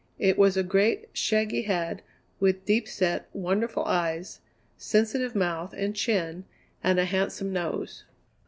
[0.17, 2.01] It was a great, shaggy head
[2.39, 4.39] with deep set, wonderful eyes,
[4.75, 6.45] sensitive mouth and chin,
[6.83, 8.03] and a handsome nose.